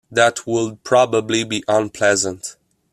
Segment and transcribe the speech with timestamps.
[0.09, 2.55] That would probably be unpleasant.